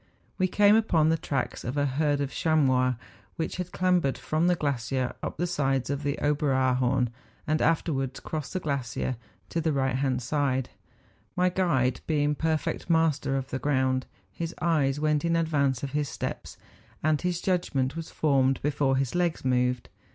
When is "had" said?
3.57-3.71